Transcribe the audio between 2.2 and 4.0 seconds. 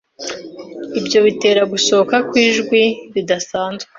kw’ijwi ridasanzwe